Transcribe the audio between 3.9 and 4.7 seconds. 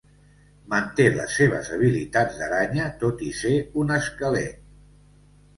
esquelet.